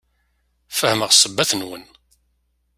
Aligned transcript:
Fehmeɣ 0.77 1.09
ssebbat-nwen. 1.11 1.83